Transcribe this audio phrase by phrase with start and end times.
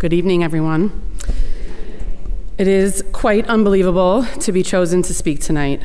[0.00, 0.98] Good evening, everyone.
[2.56, 5.82] It is quite unbelievable to be chosen to speak tonight.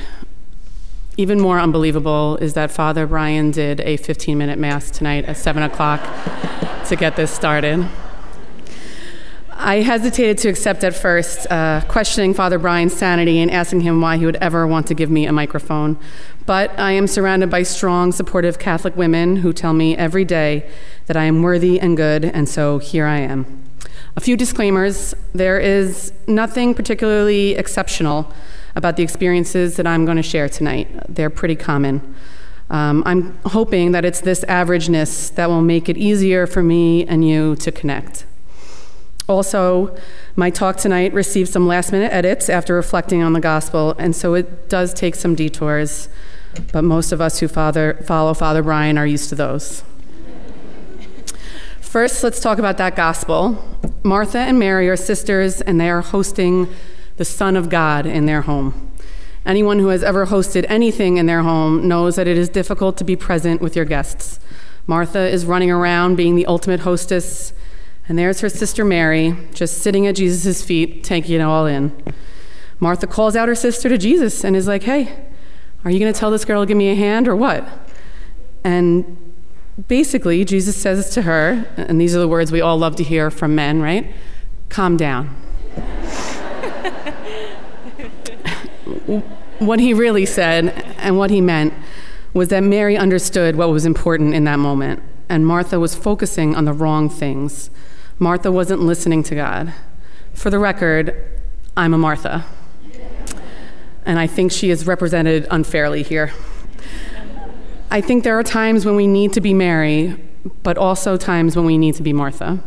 [1.18, 5.62] Even more unbelievable is that Father Brian did a 15 minute Mass tonight at 7
[5.64, 6.00] o'clock
[6.88, 7.86] to get this started.
[9.66, 14.18] I hesitated to accept at first, uh, questioning Father Brian's sanity and asking him why
[14.18, 15.98] he would ever want to give me a microphone.
[16.46, 20.70] But I am surrounded by strong, supportive Catholic women who tell me every day
[21.08, 23.64] that I am worthy and good, and so here I am.
[24.16, 28.32] A few disclaimers there is nothing particularly exceptional
[28.76, 32.16] about the experiences that I'm going to share tonight, they're pretty common.
[32.70, 37.28] Um, I'm hoping that it's this averageness that will make it easier for me and
[37.28, 38.28] you to connect.
[39.28, 39.96] Also,
[40.36, 44.36] my talk tonight received some last minute edits after reflecting on the gospel, and so
[44.36, 46.10] it does take some detours,
[46.72, 49.84] but most of us who father, follow Father Brian are used to those.
[51.82, 53.64] First, let's talk about that gospel.
[54.04, 56.68] Martha and Mary are sisters, and they are hosting
[57.18, 58.92] the Son of God in their home.
[59.46, 63.04] Anyone who has ever hosted anything in their home knows that it is difficult to
[63.04, 64.40] be present with your guests.
[64.86, 67.54] Martha is running around being the ultimate hostess
[68.08, 71.92] and there's her sister Mary, just sitting at Jesus' feet, taking it all in.
[72.80, 75.26] Martha calls out her sister to Jesus and is like, Hey,
[75.84, 77.68] are you going to tell this girl to give me a hand or what?
[78.64, 79.18] And
[79.88, 83.30] basically, Jesus says to her, and these are the words we all love to hear
[83.30, 84.12] from men, right?
[84.70, 85.28] Calm down.
[89.60, 91.74] what he really said and what he meant
[92.34, 96.66] was that Mary understood what was important in that moment, and Martha was focusing on
[96.66, 97.70] the wrong things.
[98.18, 99.74] Martha wasn't listening to God.
[100.34, 101.14] For the record,
[101.76, 102.46] I'm a Martha.
[104.06, 106.32] And I think she is represented unfairly here.
[107.92, 110.16] I think there are times when we need to be Mary,
[110.64, 112.60] but also times when we need to be Martha.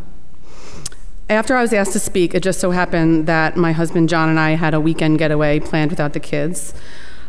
[1.31, 4.39] After I was asked to speak, it just so happened that my husband John and
[4.39, 6.75] I had a weekend getaway planned without the kids.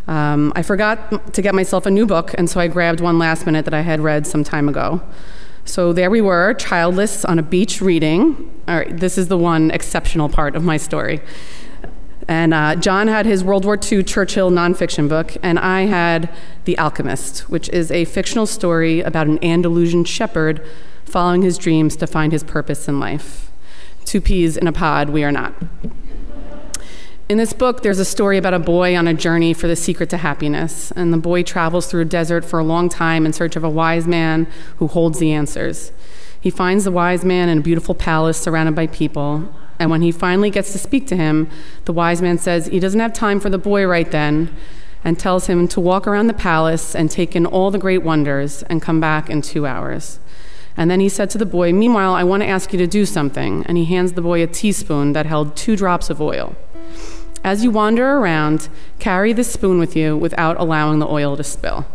[0.08, 3.46] Um, I forgot to get myself a new book, and so I grabbed one last
[3.46, 5.02] minute that I had read some time ago.
[5.70, 8.52] So there we were, childless on a beach reading.
[8.68, 11.22] All right, this is the one exceptional part of my story.
[12.28, 16.36] And uh, John had his World War II Churchill nonfiction book, and I had
[16.66, 20.66] The Alchemist, which is a fictional story about an Andalusian shepherd
[21.06, 23.52] following his dreams to find his purpose in life.
[24.06, 25.54] Two peas in a pod, we are not.
[27.30, 30.10] In this book, there's a story about a boy on a journey for the secret
[30.10, 33.56] to happiness, and the boy travels through a desert for a long time in search
[33.56, 34.48] of a wise man
[34.78, 35.92] who holds the answers.
[36.42, 39.48] He finds the wise man in a beautiful palace surrounded by people,
[39.78, 41.48] and when he finally gets to speak to him,
[41.86, 44.52] the wise man says he doesn't have time for the boy right then
[45.04, 48.64] and tells him to walk around the palace and take in all the great wonders
[48.64, 50.20] and come back in two hours.
[50.76, 53.06] And then he said to the boy, Meanwhile, I want to ask you to do
[53.06, 53.66] something.
[53.66, 56.56] And he hands the boy a teaspoon that held two drops of oil.
[57.44, 58.70] As you wander around,
[59.00, 61.86] carry this spoon with you without allowing the oil to spill.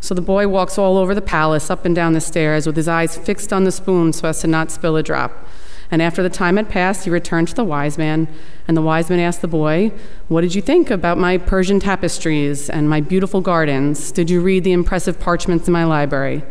[0.00, 2.88] So the boy walks all over the palace, up and down the stairs, with his
[2.88, 5.46] eyes fixed on the spoon so as to not spill a drop.
[5.90, 8.28] And after the time had passed, he returned to the wise man,
[8.66, 9.90] and the wise man asked the boy,
[10.28, 14.12] What did you think about my Persian tapestries and my beautiful gardens?
[14.12, 16.44] Did you read the impressive parchments in my library?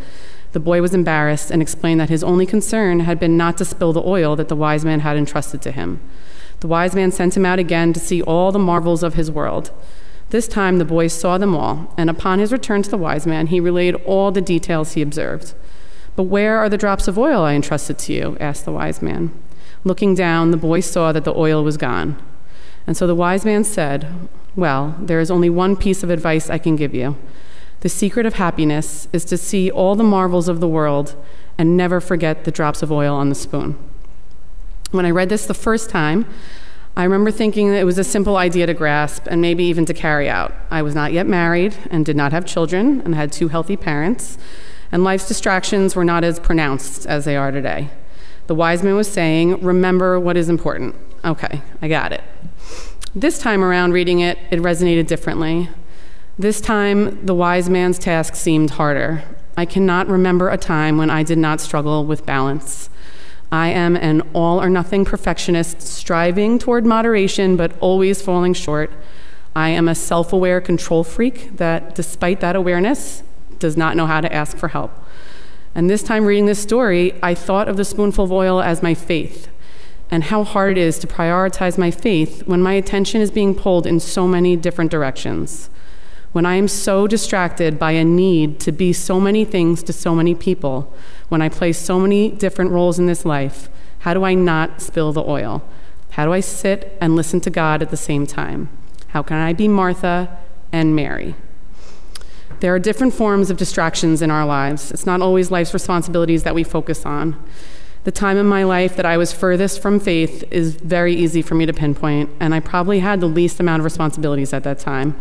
[0.54, 3.94] The boy was embarrassed and explained that his only concern had been not to spill
[3.94, 6.02] the oil that the wise man had entrusted to him.
[6.60, 9.72] The wise man sent him out again to see all the marvels of his world.
[10.30, 13.48] This time the boy saw them all, and upon his return to the wise man,
[13.48, 15.54] he relayed all the details he observed.
[16.16, 18.38] But where are the drops of oil I entrusted to you?
[18.40, 19.32] asked the wise man.
[19.84, 22.18] Looking down, the boy saw that the oil was gone.
[22.88, 24.08] And so the wise man said,
[24.56, 27.16] Well, there is only one piece of advice I can give you.
[27.82, 31.16] The secret of happiness is to see all the marvels of the world
[31.58, 33.78] and never forget the drops of oil on the spoon.
[34.92, 36.26] When I read this the first time,
[36.96, 39.94] I remember thinking that it was a simple idea to grasp and maybe even to
[39.94, 40.56] carry out.
[40.72, 44.38] I was not yet married and did not have children and had two healthy parents,
[44.92, 47.90] and life's distractions were not as pronounced as they are today.
[48.48, 50.96] The wise man was saying, Remember what is important.
[51.24, 52.24] Okay, I got it.
[53.14, 55.70] This time around, reading it, it resonated differently.
[56.40, 59.24] This time, the wise man's task seemed harder.
[59.58, 62.90] I cannot remember a time when I did not struggle with balance.
[63.52, 68.92] I am an all or nothing perfectionist, striving toward moderation but always falling short.
[69.56, 73.24] I am a self aware control freak that, despite that awareness,
[73.60, 74.92] does not know how to ask for help.
[75.74, 78.94] And this time, reading this story, I thought of the spoonful of oil as my
[78.94, 79.50] faith
[80.10, 83.86] and how hard it is to prioritize my faith when my attention is being pulled
[83.86, 85.70] in so many different directions.
[86.38, 90.14] When I am so distracted by a need to be so many things to so
[90.14, 90.94] many people
[91.30, 93.70] when I play so many different roles in this life
[94.02, 95.64] How do I not spill the oil?
[96.12, 98.70] How do I sit and listen to God at the same time?
[99.08, 100.38] How can I be Martha
[100.72, 101.34] and Mary?
[102.60, 104.92] There are different forms of distractions in our lives.
[104.92, 107.36] It's not always life's responsibilities that we focus on.
[108.04, 111.56] The time in my life that I was furthest from faith is very easy for
[111.56, 115.16] me to pinpoint, and I probably had the least amount of responsibilities at that time.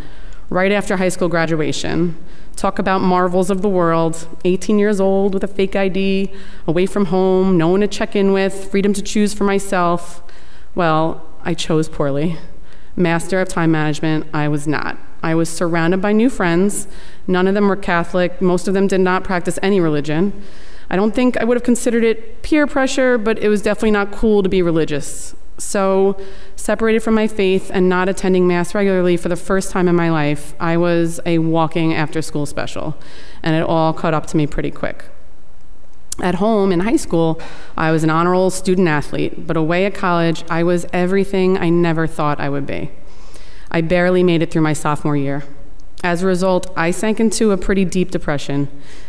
[0.48, 2.16] Right after high school graduation,
[2.54, 6.32] talk about marvels of the world, 18 years old with a fake ID,
[6.69, 10.22] away from home, no one to check in with, freedom to choose for myself.
[10.76, 12.37] Well, I chose poorly.
[12.94, 14.96] Master of time management, I was not.
[15.22, 16.87] I was surrounded by new friends.
[17.26, 20.32] None of them were Catholic, most of them did not practice any religion.
[20.88, 24.12] I don't think I would have considered it peer pressure, but it was definitely not
[24.12, 25.34] cool to be religious.
[25.58, 26.20] So,
[26.55, 30.11] separated from my faith and not attending Mass regularly for the first time in my
[30.11, 32.97] life, I was a walking after school special,
[33.43, 35.06] and it all caught up to me pretty quick.
[36.20, 37.41] At home in high school,
[37.76, 41.69] I was an honor roll student athlete, but away at college, I was everything I
[41.69, 42.91] never thought I would be.
[43.70, 45.44] I barely made it through my sophomore year.
[46.03, 48.69] As a result, I sank into a pretty deep depression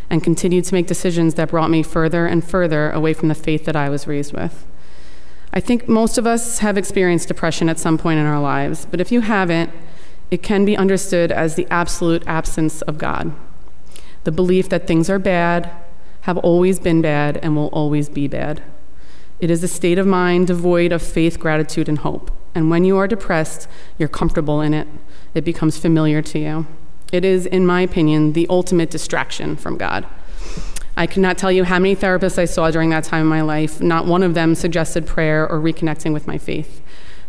[0.09, 3.65] and continued to make decisions that brought me further and further away from the faith
[3.65, 4.65] that I was raised with.
[5.57, 9.01] I think most of us have experienced depression at some point in our lives, but
[9.01, 9.71] if you haven't,
[10.29, 13.33] it can be understood as the absolute absence of God.
[14.23, 15.71] The belief that things are bad,
[16.21, 18.61] have always been bad, and will always be bad.
[19.39, 22.29] It is a state of mind devoid of faith, gratitude, and hope.
[22.53, 23.67] And when you are depressed,
[23.97, 24.87] you're comfortable in it,
[25.33, 26.67] it becomes familiar to you.
[27.11, 30.05] It is, in my opinion, the ultimate distraction from God.
[30.97, 33.79] I cannot tell you how many therapists I saw during that time in my life.
[33.79, 36.81] Not one of them suggested prayer or reconnecting with my faith.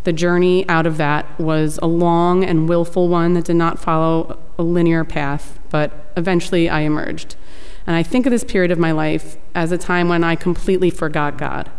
[0.05, 4.39] The journey out of that was a long and willful one that did not follow
[4.59, 7.37] a linear path, but eventually I emerged.
[7.87, 10.89] And I think of this period of my life as a time when I completely
[10.89, 11.71] forgot God.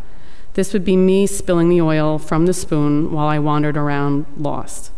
[0.54, 4.92] This would be me spilling the oil from the spoon while I wandered around lost.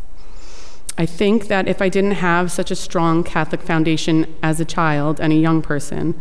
[0.98, 5.22] I think that if I didn't have such a strong Catholic foundation as a child
[5.22, 6.20] and a young person,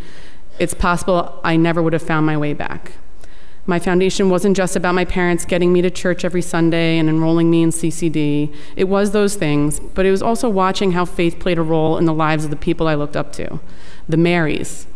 [0.60, 2.92] it's possible I never would have found my way back.
[3.66, 7.50] My foundation wasn't just about my parents getting me to church every Sunday and enrolling
[7.50, 8.54] me in CCD.
[8.76, 12.04] It was those things, but it was also watching how faith played a role in
[12.04, 13.60] the lives of the people I looked up to
[14.08, 14.86] the Marys.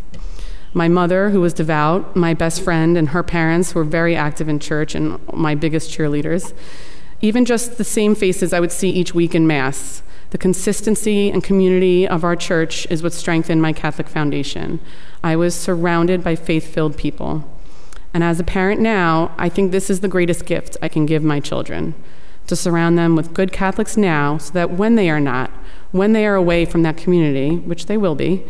[0.72, 4.58] My mother, who was devout, my best friend, and her parents were very active in
[4.58, 6.52] church and my biggest cheerleaders.
[7.20, 10.02] Even just the same faces I would see each week in Mass.
[10.34, 14.80] The consistency and community of our church is what strengthened my Catholic foundation.
[15.22, 17.48] I was surrounded by faith filled people.
[18.12, 21.22] And as a parent now, I think this is the greatest gift I can give
[21.22, 21.94] my children
[22.48, 25.52] to surround them with good Catholics now so that when they are not,
[25.92, 28.44] when they are away from that community, which they will be,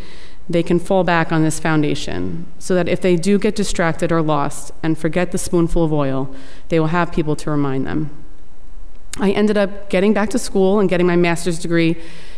[0.49, 4.23] they can fall back on this foundation so that if they do get distracted or
[4.23, 6.35] lost and forget the spoonful of oil,
[6.71, 8.24] they will have people to remind them.
[9.19, 11.97] I ended up getting back to school and getting my master's degree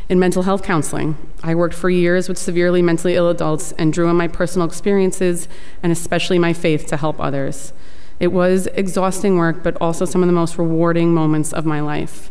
[0.09, 1.17] in mental health counseling.
[1.43, 5.49] I worked for years with severely mentally ill adults and drew on my personal experiences
[5.83, 7.73] and especially my faith to help others.
[8.21, 12.31] It was exhausting work, but also some of the most rewarding moments of my life.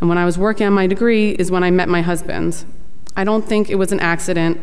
[0.00, 2.64] And when I was working on my degree is when I met my husband.
[3.16, 4.60] I don't think it was an accident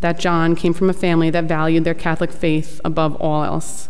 [0.00, 3.88] that John came from a family that valued their Catholic faith above all else.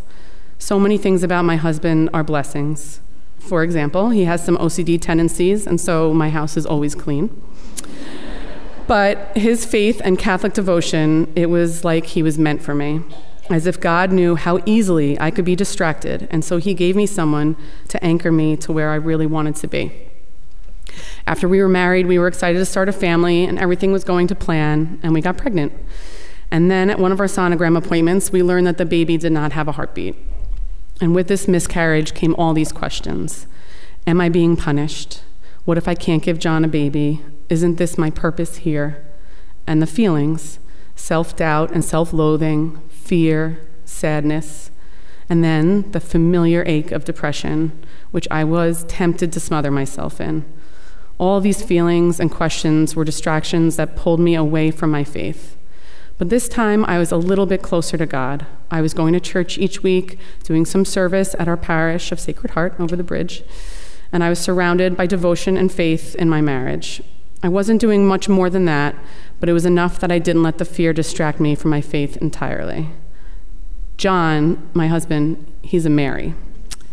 [0.59, 3.01] So many things about my husband are blessings.
[3.47, 7.29] For example, he has some OCD tendencies, and so my house is always clean.
[8.87, 13.01] But his faith and Catholic devotion, it was like he was meant for me,
[13.51, 17.05] as if God knew how easily I could be distracted, and so he gave me
[17.05, 17.57] someone
[17.89, 19.93] to anchor me to where I really wanted to be.
[21.27, 24.29] After we were married, we were excited to start a family, and everything was going
[24.29, 25.73] to plan, and we got pregnant.
[26.51, 29.53] And then at one of our sonogram appointments, we learned that the baby did not
[29.53, 30.17] have a heartbeat.
[31.03, 33.49] And with this miscarriage came all these questions
[34.07, 35.23] Am I being punished?
[35.65, 37.23] What if I can't give John a baby?
[37.49, 39.05] Isn't this my purpose here?
[39.67, 40.61] And the feelings
[40.95, 44.71] self doubt and self loathing, fear, sadness,
[45.29, 47.73] and then the familiar ache of depression,
[48.13, 50.45] which I was tempted to smother myself in.
[51.19, 55.57] All these feelings and questions were distractions that pulled me away from my faith.
[56.23, 58.47] But this time I was a little bit closer to God.
[58.71, 62.53] I was going to church each week, doing some service at our parish of Sacred
[62.53, 63.43] Heart over the bridge,
[64.13, 67.03] and I was surrounded by devotion and faith in my marriage.
[67.43, 68.95] I wasn't doing much more than that,
[69.41, 72.17] but it was enough that I didn't let the fear distract me from my faith
[72.19, 72.91] entirely.
[73.97, 76.35] John, my husband, he's a Mary,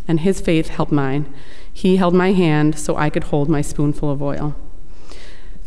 [0.07, 1.31] and his faith helped mine.
[1.71, 4.55] He held my hand so I could hold my spoonful of oil.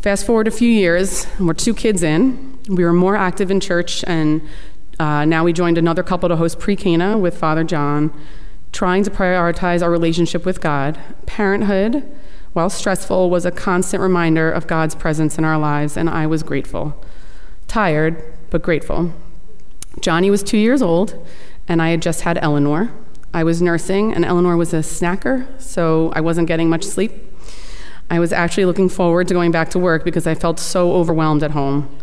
[0.01, 2.52] Fast forward a few years, and we're two kids in.
[2.69, 4.41] We were more active in church, and
[4.99, 8.11] uh, now we joined another couple to host pre Cana with Father John.
[8.71, 10.97] trying to prioritize our relationship with God.
[11.27, 12.03] Parenthood,
[12.53, 16.41] while stressful, was a constant reminder of God's presence in our lives, and I was
[16.41, 16.99] grateful.
[17.67, 19.13] Tired, but grateful.
[20.01, 21.23] Johnny was two years old,
[21.67, 22.91] and I had just had Eleanor.
[23.33, 27.11] I was nursing, and Eleanor was a snacker, so I wasn't getting much sleep.
[28.09, 31.43] I was actually looking forward to going back to work because I felt so overwhelmed
[31.43, 31.95] at home.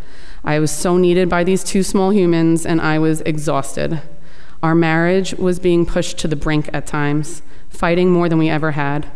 [0.45, 4.03] I was so needed by these two small humans, and I was exhausted.
[4.63, 8.73] Our marriage was being pushed to the brink at times, fighting more than we ever
[8.73, 9.11] had.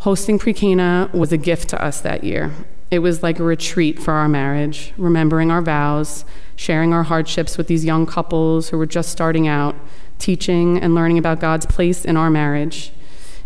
[0.00, 2.52] Hosting Precana was a gift to us that year.
[2.90, 6.24] It was like a retreat for our marriage, remembering our vows,
[6.56, 9.76] sharing our hardships with these young couples who were just starting out,
[10.18, 12.92] teaching and learning about God's place in our marriage.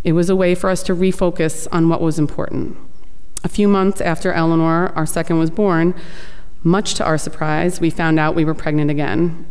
[0.03, 2.77] It was a way for us to refocus on what was important.
[3.43, 5.95] A few months after Eleanor, our second, was born,
[6.65, 9.47] much to our surprise, we found out we were pregnant again.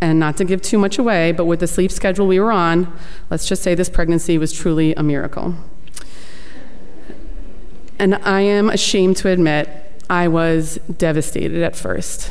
[0.00, 2.90] And not to give too much away, but with the sleep schedule we were on,
[3.28, 5.54] let's just say this pregnancy was truly a miracle.
[7.98, 9.68] And I am ashamed to admit
[10.08, 12.30] I was devastated at first.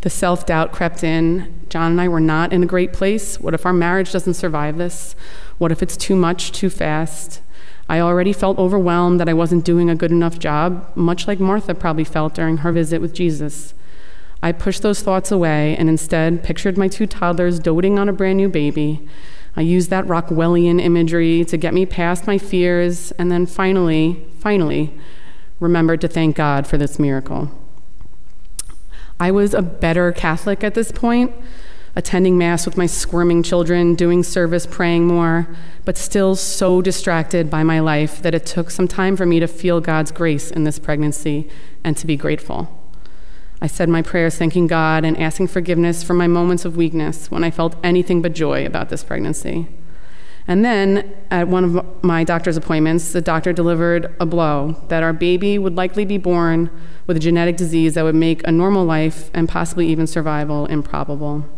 [0.00, 1.66] The self doubt crept in.
[1.68, 3.40] John and I were not in a great place.
[3.40, 5.14] What if our marriage doesn't survive this?
[5.58, 7.40] What if it's too much, too fast?
[7.88, 11.74] I already felt overwhelmed that I wasn't doing a good enough job, much like Martha
[11.74, 13.74] probably felt during her visit with Jesus.
[14.42, 18.38] I pushed those thoughts away and instead pictured my two toddlers doting on a brand
[18.38, 19.06] new baby.
[19.56, 24.92] I used that Rockwellian imagery to get me past my fears, and then finally, finally,
[25.60, 27.50] remembered to thank God for this miracle.
[29.20, 31.32] I was a better Catholic at this point,
[31.96, 35.48] attending Mass with my squirming children, doing service, praying more,
[35.84, 39.46] but still so distracted by my life that it took some time for me to
[39.46, 41.48] feel God's grace in this pregnancy
[41.84, 42.80] and to be grateful.
[43.60, 47.44] I said my prayers thanking God and asking forgiveness for my moments of weakness when
[47.44, 49.68] I felt anything but joy about this pregnancy.
[50.46, 55.14] And then, at one of my doctor's appointments, the doctor delivered a blow that our
[55.14, 56.70] baby would likely be born
[57.06, 61.48] with a genetic disease that would make a normal life and possibly even survival improbable.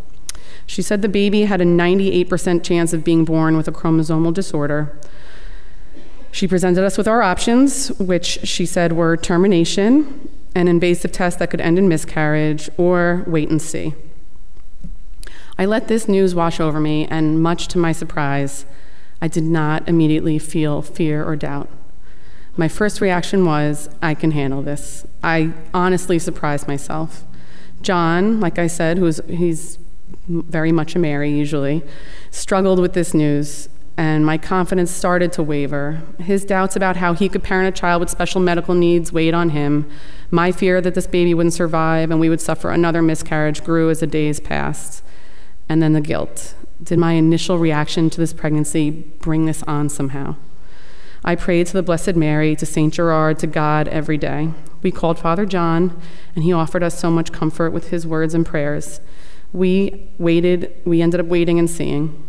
[0.66, 4.98] She said the baby had a 98% chance of being born with a chromosomal disorder.
[6.32, 11.50] She presented us with our options, which she said were termination, an invasive test that
[11.50, 13.94] could end in miscarriage, or wait and see.
[15.58, 18.66] I let this news wash over me, and much to my surprise,
[19.22, 21.70] I did not immediately feel fear or doubt.
[22.56, 25.06] My first reaction was, I can handle this.
[25.22, 27.24] I honestly surprised myself.
[27.82, 29.78] John, like I said, who's he's
[30.28, 31.82] very much a Mary usually,
[32.30, 36.02] struggled with this news, and my confidence started to waver.
[36.18, 39.50] His doubts about how he could parent a child with special medical needs weighed on
[39.50, 39.90] him.
[40.30, 44.00] My fear that this baby wouldn't survive and we would suffer another miscarriage grew as
[44.00, 45.02] the days passed.
[45.68, 46.54] And then the guilt.
[46.82, 50.36] Did my initial reaction to this pregnancy bring this on somehow?
[51.24, 52.92] I prayed to the Blessed Mary, to St.
[52.92, 54.50] Gerard, to God every day.
[54.82, 55.98] We called Father John,
[56.34, 59.00] and he offered us so much comfort with his words and prayers.
[59.52, 62.22] We waited, we ended up waiting and seeing.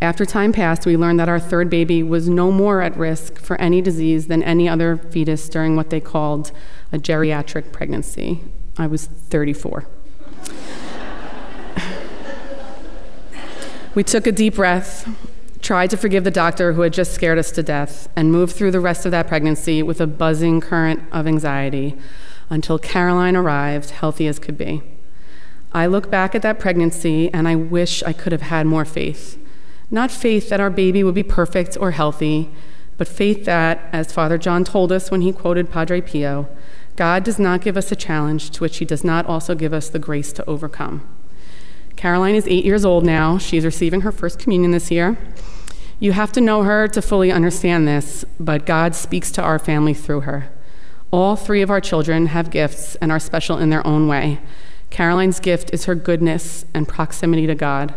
[0.00, 3.58] After time passed, we learned that our third baby was no more at risk for
[3.58, 6.52] any disease than any other fetus during what they called
[6.92, 8.42] a geriatric pregnancy.
[8.76, 9.86] I was 34.
[13.94, 15.08] we took a deep breath,
[15.62, 18.72] tried to forgive the doctor who had just scared us to death, and moved through
[18.72, 21.96] the rest of that pregnancy with a buzzing current of anxiety
[22.50, 24.82] until Caroline arrived, healthy as could be.
[25.76, 29.38] I look back at that pregnancy and I wish I could have had more faith.
[29.90, 32.48] Not faith that our baby would be perfect or healthy,
[32.96, 36.48] but faith that, as Father John told us when he quoted Padre Pio,
[36.96, 39.90] God does not give us a challenge to which he does not also give us
[39.90, 41.06] the grace to overcome.
[41.94, 43.36] Caroline is eight years old now.
[43.36, 45.18] She's receiving her first communion this year.
[46.00, 49.92] You have to know her to fully understand this, but God speaks to our family
[49.92, 50.48] through her.
[51.10, 54.40] All three of our children have gifts and are special in their own way.
[54.90, 57.94] Caroline's gift is her goodness and proximity to God.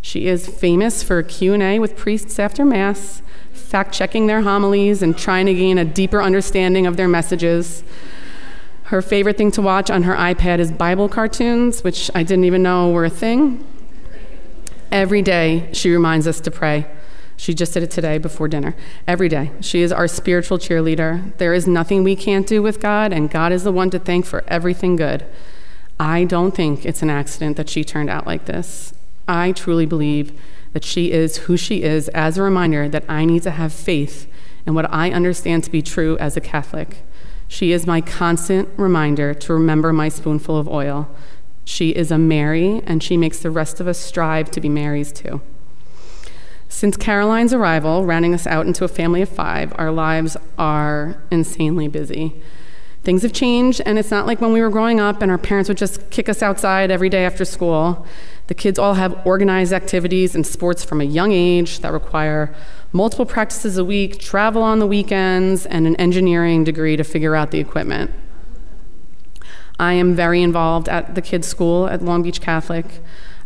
[0.00, 3.22] She is famous for Q&A with priests after mass,
[3.52, 7.84] fact-checking their homilies and trying to gain a deeper understanding of their messages.
[8.84, 12.62] Her favorite thing to watch on her iPad is Bible cartoons, which I didn't even
[12.62, 13.64] know were a thing.
[14.90, 16.86] Every day, she reminds us to pray.
[17.36, 18.76] She just did it today before dinner.
[19.06, 19.52] Every day.
[19.60, 21.36] She is our spiritual cheerleader.
[21.38, 24.26] There is nothing we can't do with God, and God is the one to thank
[24.26, 25.24] for everything good.
[26.02, 28.92] I don't think it's an accident that she turned out like this.
[29.28, 30.32] I truly believe
[30.72, 34.28] that she is who she is as a reminder that I need to have faith
[34.66, 37.04] in what I understand to be true as a Catholic.
[37.46, 41.08] She is my constant reminder to remember my spoonful of oil.
[41.64, 45.12] She is a Mary, and she makes the rest of us strive to be Marys
[45.12, 45.40] too.
[46.68, 51.86] Since Caroline's arrival, rounding us out into a family of five, our lives are insanely
[51.86, 52.42] busy.
[53.02, 55.68] Things have changed, and it's not like when we were growing up and our parents
[55.68, 58.06] would just kick us outside every day after school.
[58.46, 62.54] The kids all have organized activities and sports from a young age that require
[62.92, 67.50] multiple practices a week, travel on the weekends, and an engineering degree to figure out
[67.50, 68.12] the equipment.
[69.80, 72.86] I am very involved at the kids' school at Long Beach Catholic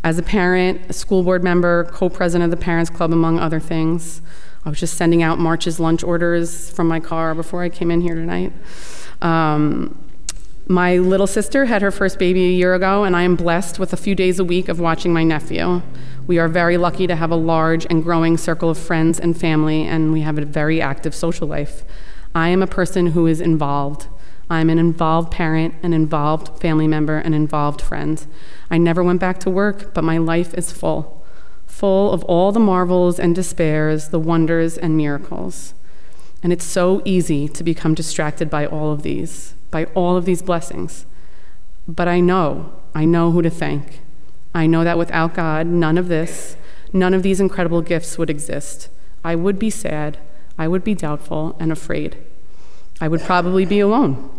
[0.04, 3.60] as a parent, a school board member, co president of the Parents Club, among other
[3.60, 4.20] things.
[4.66, 8.02] I was just sending out March's lunch orders from my car before I came in
[8.02, 8.52] here tonight.
[9.23, 10.02] Um,
[10.68, 13.92] my little sister had her first baby a year ago, and I am blessed with
[13.92, 15.82] a few days a week of watching my nephew.
[16.26, 19.87] We are very lucky to have a large and growing circle of friends and family,
[19.87, 21.85] and we have a very active social life.
[22.35, 24.08] I am a person who is involved.
[24.50, 28.25] I'm an involved parent, an involved family member, an involved friend.
[28.68, 31.25] I never went back to work, but my life is full,
[31.66, 35.75] full of all the marvels and despairs, the wonders and miracles.
[36.47, 40.43] And it's so easy to become distracted by all of these, by all of these
[40.43, 41.05] blessings.
[41.88, 43.99] But I know, I know who to thank.
[44.55, 46.57] I know that without God, none of this,
[46.93, 48.91] none of these incredible gifts would exist.
[49.25, 50.19] I would be sad,
[50.57, 52.17] I would be doubtful and afraid.
[53.00, 54.31] I would probably be alone.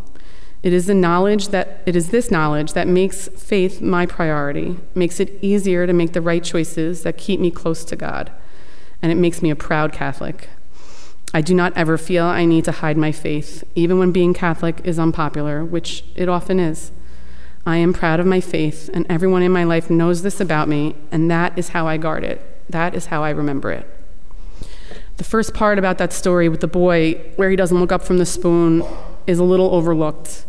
[0.63, 5.19] It is the knowledge that it is this knowledge that makes faith my priority, makes
[5.19, 8.31] it easier to make the right choices that keep me close to God,
[9.01, 10.47] and it makes me a proud Catholic.
[11.33, 14.79] I do not ever feel I need to hide my faith, even when being Catholic
[14.83, 16.91] is unpopular, which it often is.
[17.65, 20.95] I am proud of my faith, and everyone in my life knows this about me,
[21.11, 22.41] and that is how I guard it.
[22.69, 23.85] That is how I remember it.
[25.17, 28.19] The first part about that story with the boy, where he doesn't look up from
[28.19, 28.83] the spoon,
[29.25, 30.45] is a little overlooked.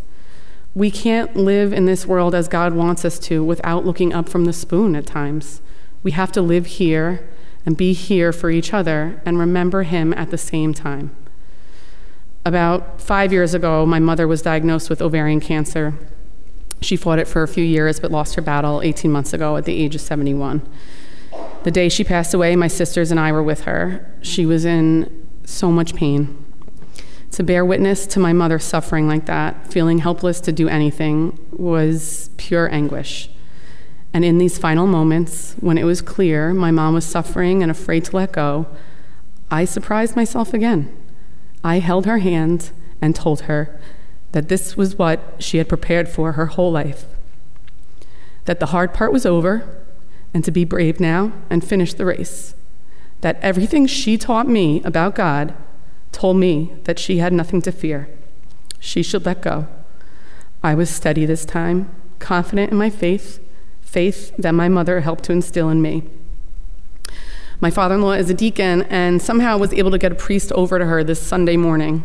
[0.74, 4.44] We can't live in this world as God wants us to without looking up from
[4.44, 5.60] the spoon at times.
[6.04, 7.28] We have to live here
[7.68, 11.14] and be here for each other and remember Him at the same time.
[12.46, 15.92] About five years ago, my mother was diagnosed with ovarian cancer.
[16.80, 19.66] She fought it for a few years but lost her battle 18 months ago at
[19.66, 20.66] the age of 71.
[21.64, 24.14] The day she passed away, my sisters and I were with her.
[24.22, 26.42] She was in so much pain.
[27.32, 32.30] To bear witness to my mother suffering like that, feeling helpless to do anything, was
[32.38, 33.28] pure anguish.
[34.12, 38.04] And in these final moments, when it was clear my mom was suffering and afraid
[38.06, 38.66] to let go,
[39.50, 40.94] I surprised myself again.
[41.62, 43.78] I held her hand and told her
[44.32, 47.06] that this was what she had prepared for her whole life.
[48.44, 49.84] That the hard part was over,
[50.34, 52.54] and to be brave now and finish the race.
[53.20, 55.54] That everything she taught me about God
[56.12, 58.08] told me that she had nothing to fear.
[58.78, 59.66] She should let go.
[60.62, 63.40] I was steady this time, confident in my faith,
[63.88, 66.02] faith that my mother helped to instill in me.
[67.60, 70.52] My father in law is a deacon and somehow was able to get a priest
[70.52, 72.04] over to her this Sunday morning.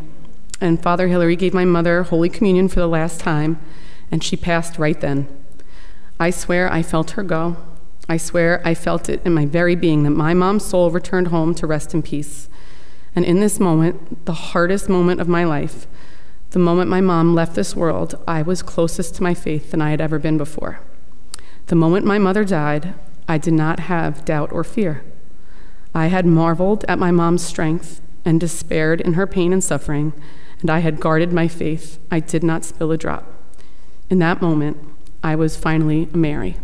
[0.61, 3.59] And Father Hillary gave my mother Holy Communion for the last time,
[4.09, 5.27] and she passed right then.
[6.19, 7.57] I swear I felt her go.
[8.07, 11.53] I swear I felt it in my very being that my mom's soul returned home
[11.55, 12.47] to rest in peace.
[13.13, 15.85] And in this moment, the hardest moment of my life,
[16.51, 19.89] the moment my mom left this world, I was closest to my faith than I
[19.89, 20.79] had ever been before.
[21.67, 22.93] The moment my mother died,
[23.27, 25.03] I did not have doubt or fear.
[25.95, 30.13] I had marveled at my mom's strength and despaired in her pain and suffering,
[30.61, 31.99] and I had guarded my faith.
[32.11, 33.31] I did not spill a drop.
[34.09, 34.77] In that moment,
[35.23, 36.57] I was finally a Mary.